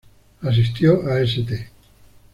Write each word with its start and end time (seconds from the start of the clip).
Asistió 0.41 1.03
a 1.07 1.21
St. 1.21 1.69